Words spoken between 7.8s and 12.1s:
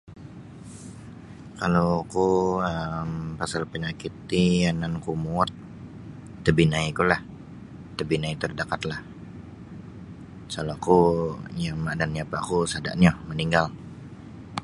tabinai terdekatlah pasal oku yama'